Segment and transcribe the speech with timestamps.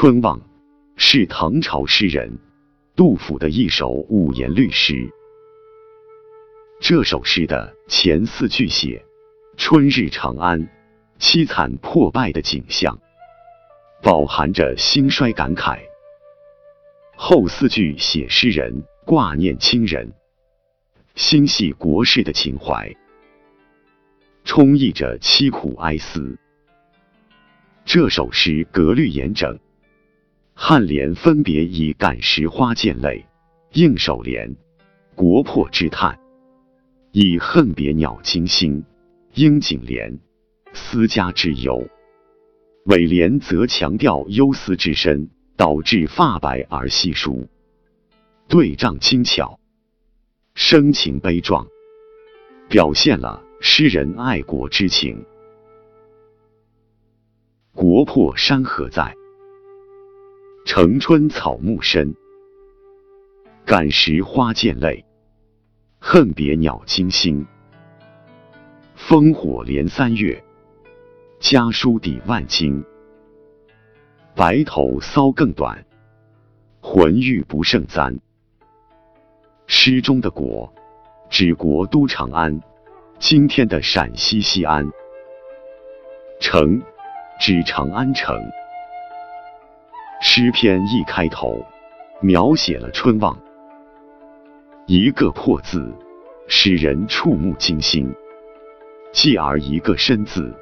[0.00, 0.40] 春望
[0.94, 2.38] 是唐朝诗人
[2.94, 5.10] 杜甫的一首五言律诗。
[6.80, 9.04] 这首诗的前四句写
[9.56, 10.68] 春日长安
[11.18, 12.96] 凄惨破败的景象，
[14.00, 15.80] 饱含着兴衰感慨；
[17.16, 20.12] 后四句写诗人挂念亲人、
[21.16, 22.94] 心系国事的情怀，
[24.44, 26.38] 充溢着凄苦哀思。
[27.84, 29.58] 这首诗格律严整。
[30.60, 33.24] 颔联分别以“感时花溅泪”，
[33.74, 34.56] 应首联
[35.14, 36.18] “国破之叹”
[37.12, 38.84] 以“恨别鸟惊心”，
[39.34, 40.18] 应颈联
[40.74, 41.86] “思家之忧”。
[42.86, 47.46] 尾联则强调忧思之深，导致发白而稀疏，
[48.48, 49.60] 对仗精巧，
[50.54, 51.68] 声情悲壮，
[52.68, 55.24] 表现了诗人爱国之情。
[57.72, 59.17] 国破山河在。
[60.70, 62.14] 城春草木深，
[63.64, 65.02] 感时花溅泪，
[65.98, 67.46] 恨别鸟惊心。
[68.94, 70.44] 烽火连三月，
[71.40, 72.84] 家书抵万金。
[74.36, 75.86] 白头搔更短，
[76.82, 78.14] 浑欲不胜簪。
[79.66, 80.70] 诗中的“国”
[81.30, 82.60] 指国都长安，
[83.18, 84.84] 今天的陕西西安
[86.38, 86.82] ；“城”
[87.40, 88.38] 指长安城。
[90.40, 91.66] 诗篇一开头，
[92.20, 93.36] 描写了春望，
[94.86, 95.92] 一个破字，
[96.46, 98.06] 使人触目惊心；
[99.10, 100.54] 继而一个深字，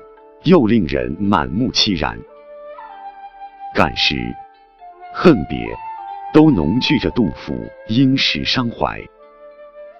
[0.44, 2.18] 又令人满目凄然。
[3.74, 4.16] 感时、
[5.12, 5.58] 恨别，
[6.32, 7.54] 都浓聚着杜甫
[7.88, 8.98] 因时伤怀、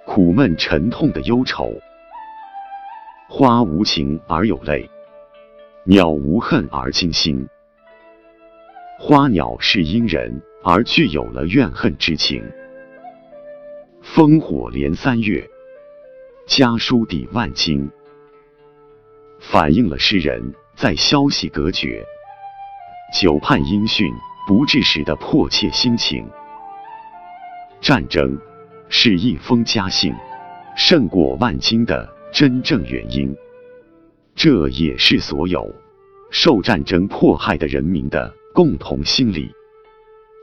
[0.07, 1.71] 苦闷沉痛的忧愁。
[3.29, 4.89] 花无情而有泪，
[5.85, 7.47] 鸟无恨而惊心。
[8.99, 12.43] 花鸟是因人而具有了怨恨之情，
[14.03, 15.47] 烽火连三月，
[16.47, 17.91] 家书抵万金，
[19.39, 22.03] 反映了诗人在消息隔绝、
[23.13, 24.11] 久盼音讯
[24.49, 26.27] 不至时的迫切心情。
[27.83, 28.37] 战争
[28.89, 30.15] 是一封家信
[30.75, 33.37] 胜过万金的真正原因，
[34.35, 35.71] 这也是所有
[36.31, 38.35] 受战争迫害的人民的。
[38.57, 39.55] 共同心理，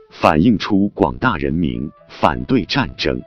[0.08, 3.20] 反映出广大人民反对战争、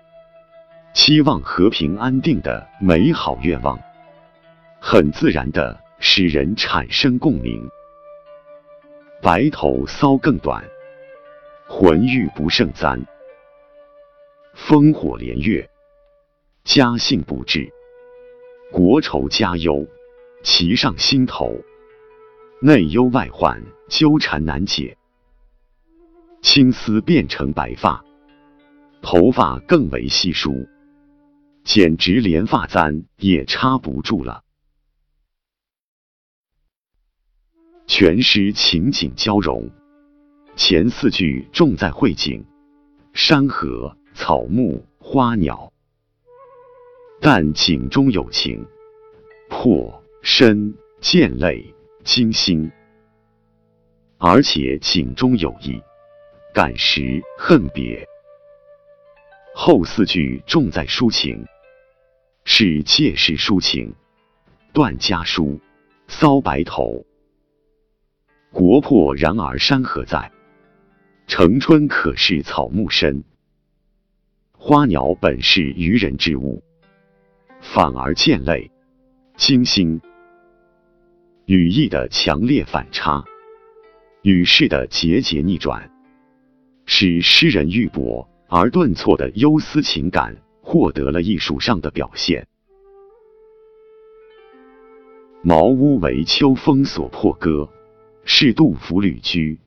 [0.94, 3.78] 期望和平安定的美好愿望，
[4.80, 7.70] 很自然的使人产生共鸣。
[9.22, 10.64] 白头搔更短，
[11.68, 13.06] 浑欲不胜簪。
[14.56, 15.70] 烽火连月，
[16.64, 17.70] 家信不至，
[18.72, 19.86] 国仇家忧
[20.44, 21.60] 齐上心头。
[22.60, 24.98] 内忧外患，纠缠难解，
[26.42, 28.04] 青丝变成白发，
[29.00, 30.68] 头发更为稀疏，
[31.64, 34.44] 简直连发簪也插不住了。
[37.86, 39.70] 全诗情景交融，
[40.56, 42.44] 前四句重在绘景，
[43.14, 45.72] 山河、草木、花鸟，
[47.22, 48.66] 但景中有情，
[49.48, 51.77] 破、深、溅泪。
[52.08, 52.72] 惊心，
[54.18, 55.78] 而且景中有意，
[56.54, 58.08] 感时恨别。
[59.54, 61.46] 后四句重在抒情，
[62.46, 63.94] 是借势抒情，
[64.72, 65.60] 断家书，
[66.08, 67.06] 搔白头。
[68.54, 70.32] 国破然而山河在，
[71.28, 73.22] 城春可是草木深。
[74.54, 76.64] 花鸟本是愚人之物，
[77.60, 78.72] 反而见泪，
[79.36, 80.00] 惊心。
[81.48, 83.24] 语义的强烈反差，
[84.22, 85.90] 语势的节节逆转，
[86.86, 92.46] 使诗人郁博而顿挫的忧思情感获得了艺术上的表现。
[95.42, 97.70] 茅屋为秋风所破歌，
[98.26, 99.58] 是杜甫旅居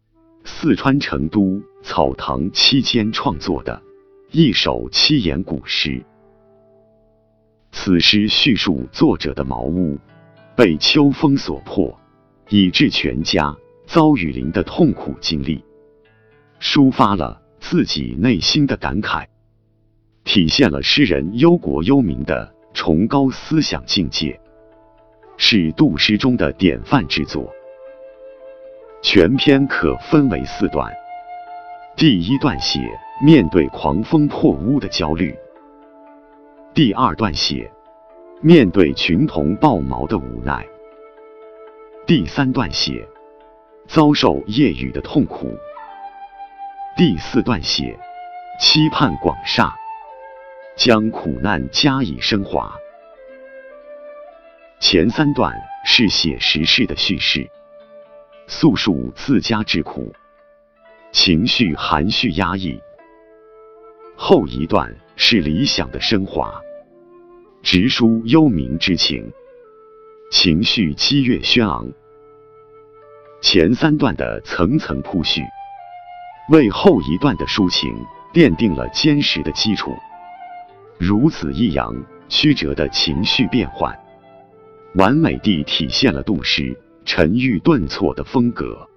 [0.45, 3.83] 四川成都草堂期间创作的
[4.31, 6.05] 一首七言古诗。
[7.73, 9.99] 此诗叙述作者的茅屋。
[10.61, 11.99] 被秋风所破，
[12.51, 15.65] 以致全家遭雨淋的痛苦经历，
[16.61, 19.25] 抒发了自己内心的感慨，
[20.23, 24.39] 体现了诗人忧国忧民的崇高思想境界，
[25.39, 27.51] 是杜诗中的典范之作。
[29.01, 30.93] 全篇可分为四段，
[31.97, 32.79] 第一段写
[33.25, 35.35] 面对狂风破屋的焦虑，
[36.75, 37.73] 第二段写。
[38.43, 40.67] 面对群童抱毛的无奈，
[42.07, 43.07] 第三段写
[43.87, 45.55] 遭受夜雨的痛苦，
[46.97, 47.99] 第四段写
[48.59, 49.77] 期盼广厦，
[50.75, 52.75] 将苦难加以升华。
[54.79, 55.55] 前三段
[55.85, 57.47] 是写实事的叙事，
[58.47, 60.15] 诉述自家之苦，
[61.13, 62.81] 情绪含蓄压抑；
[64.17, 66.59] 后一段是理想的升华，
[67.63, 69.33] 直抒幽冥之情，
[70.31, 71.89] 情绪激越轩昂。
[73.43, 75.43] 前三段的层层铺叙，
[76.51, 77.95] 为后一段的抒情
[78.33, 79.95] 奠定了坚实的基础。
[80.99, 81.95] 如此抑扬
[82.29, 83.99] 曲折的情绪变换。
[84.97, 88.89] 完美地体现了杜诗沉郁顿挫的风格。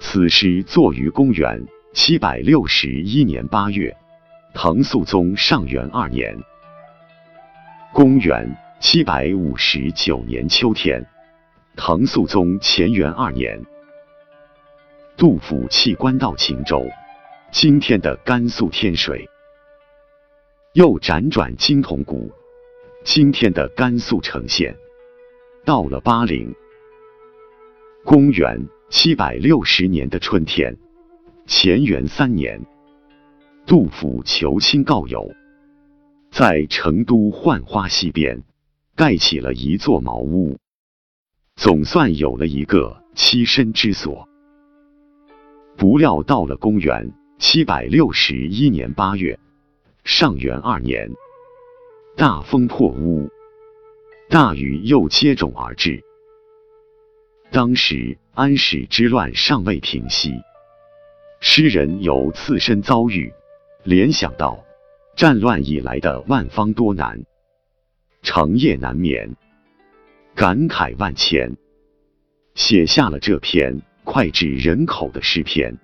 [0.00, 3.94] 此诗作于公元七百六十一年八月，
[4.56, 6.38] 唐肃宗上元二年。
[7.92, 11.04] 公元七百五十九年秋天，
[11.76, 13.60] 唐肃宗乾元二年，
[15.16, 16.86] 杜甫弃官到秦州，
[17.50, 19.28] 今天的甘肃天水，
[20.72, 22.32] 又辗转金铜谷。
[23.02, 24.76] 今天的甘肃成县，
[25.64, 26.54] 到了巴陵。
[28.04, 30.76] 公元七百六十年的春天，
[31.46, 32.64] 乾元三年，
[33.66, 35.34] 杜甫求亲告友，
[36.30, 38.42] 在成都浣花溪边
[38.94, 40.58] 盖起了一座茅屋，
[41.56, 44.28] 总算有了一个栖身之所。
[45.78, 49.38] 不料到了公元七百六十一年八月，
[50.04, 51.10] 上元二年。
[52.16, 53.28] 大风破屋，
[54.28, 56.04] 大雨又接踵而至。
[57.50, 60.32] 当时安史之乱尚未平息，
[61.40, 63.32] 诗人有自身遭遇，
[63.84, 64.64] 联想到
[65.16, 67.24] 战乱以来的万方多难，
[68.22, 69.36] 长夜难眠，
[70.34, 71.56] 感慨万千，
[72.54, 75.78] 写下了这篇脍炙人口的诗篇。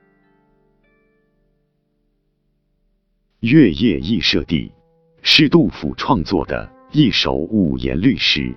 [3.41, 4.73] 月夜忆舍弟。
[5.23, 8.57] 是杜甫创作的一首五言律诗。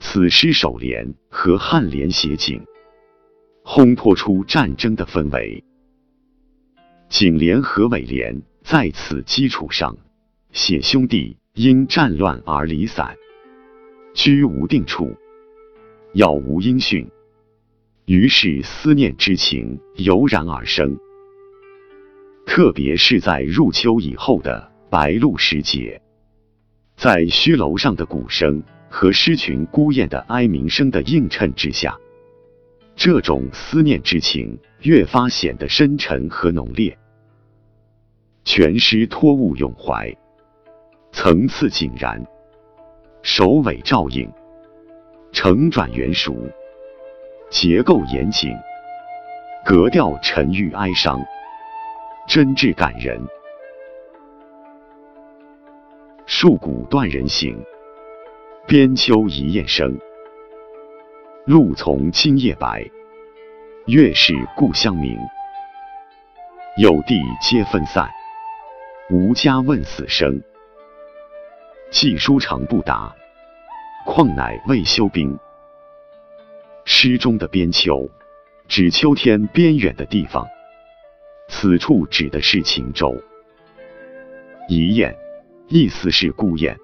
[0.00, 2.60] 此诗首联和颔联写景，
[3.64, 5.62] 烘托出战争的氛围；
[7.16, 9.96] 颈联和尾联在此基础上
[10.50, 13.14] 写兄弟因战乱而离散，
[14.14, 15.14] 居无定处，
[16.12, 17.08] 杳无音讯，
[18.04, 20.98] 于是思念之情油然而生。
[22.46, 24.72] 特别是在入秋以后的。
[24.90, 26.02] 白露时节，
[26.96, 31.96] 在虚楼上的鼓声和狮群孤雁的哀鸣声的映衬之下，
[32.96, 36.98] 这种思念之情越发显得深沉和浓烈。
[38.44, 40.14] 全诗托物咏怀，
[41.12, 42.22] 层次井然，
[43.22, 44.30] 首尾照应，
[45.32, 46.36] 承转圆熟，
[47.48, 48.54] 结构严谨，
[49.64, 51.24] 格调沉郁哀伤，
[52.28, 53.18] 真挚感人。
[56.26, 57.58] 戍鼓断人行，
[58.66, 59.98] 边秋一雁声。
[61.46, 62.84] 露从今夜白，
[63.86, 65.18] 月是故乡明。
[66.76, 68.10] 有地皆分散，
[69.10, 70.42] 无家问死生。
[71.90, 73.14] 寄书长不达，
[74.06, 75.38] 况乃未休兵。
[76.84, 78.08] 诗中的边秋，
[78.66, 80.46] 指秋天边远的地方，
[81.48, 83.14] 此处指的是秦州。
[84.68, 85.14] 一雁。
[85.68, 86.78] 意思是孤雁，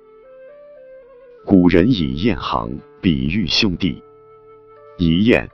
[1.44, 4.02] 古人以雁行比喻兄弟，
[4.96, 5.46] 一雁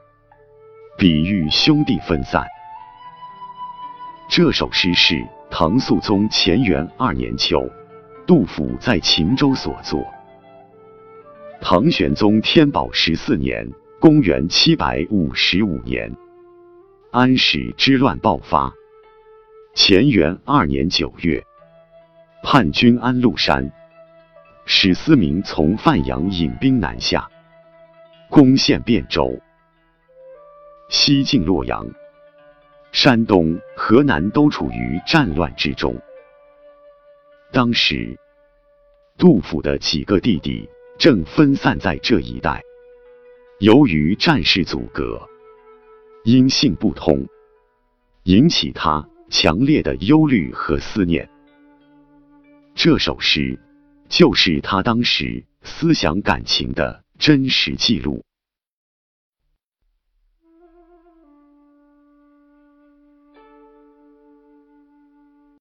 [0.97, 2.47] 比喻兄弟分散。
[4.31, 5.27] 这首诗是
[5.59, 7.67] 唐肃宗乾元二年秋，
[8.27, 10.05] 杜甫在秦州所作。
[11.63, 13.67] 唐玄宗天宝十四年
[13.99, 16.15] （公元七百五十五年），
[17.11, 18.71] 安史之乱爆发。
[19.75, 21.43] 乾元二年九月。
[22.43, 23.73] 叛军安禄山，
[24.67, 27.31] 史思明从范阳引兵南下，
[28.29, 29.41] 攻陷汴州，
[30.91, 31.87] 西进洛阳，
[32.99, 35.95] 山东、河南都处于战乱之中。
[37.53, 38.19] 当时，
[39.19, 40.67] 杜甫的几个弟弟
[40.99, 42.63] 正分散在这一带，
[43.61, 45.21] 由于战事阻隔，
[46.25, 47.27] 音信不通，
[48.23, 51.29] 引起他强烈的忧虑和思念。
[52.75, 53.61] 这首诗
[54.09, 58.26] 就是他当时思想感情的真实记录。